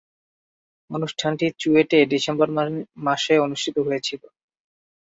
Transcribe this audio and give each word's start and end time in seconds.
অনুষ্ঠানটি 0.89 1.45
চুয়েটে 1.61 1.99
ডিসেম্বর 2.11 2.47
মাসে 3.03 3.33
অনুষ্ঠিত 3.39 3.75
হয়েছিলো। 3.87 4.27